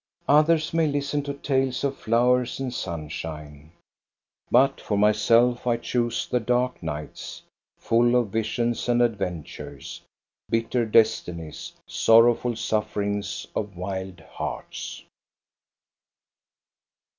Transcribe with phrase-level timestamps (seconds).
[0.27, 3.71] Others may listen to tales of flowers and sunshine;
[4.49, 7.43] but for myself I choose the dark nights,
[7.77, 10.01] full of visions and adventures,
[10.49, 15.03] bitter destinies, sorrowful sufferings of wild hearts.